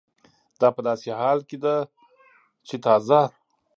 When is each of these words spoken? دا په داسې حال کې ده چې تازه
دا 0.59 0.67
په 0.75 0.81
داسې 0.87 1.09
حال 1.19 1.39
کې 1.49 1.57
ده 1.63 1.75
چې 2.67 2.75
تازه 2.85 3.21